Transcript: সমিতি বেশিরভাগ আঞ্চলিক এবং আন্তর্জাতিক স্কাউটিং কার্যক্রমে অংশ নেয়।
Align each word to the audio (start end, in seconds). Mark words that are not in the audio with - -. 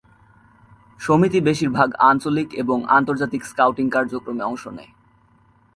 সমিতি 0.99 1.39
বেশিরভাগ 1.47 1.89
আঞ্চলিক 2.09 2.49
এবং 2.53 2.77
আন্তর্জাতিক 2.97 3.41
স্কাউটিং 3.45 3.85
কার্যক্রমে 3.95 4.43
অংশ 4.43 4.63
নেয়। 4.77 4.91